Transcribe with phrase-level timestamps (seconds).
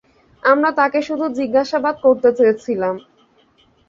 [0.43, 2.95] আমরা তাকে শুধু জিজ্ঞাবাদ করতে চেয়েছিলাম।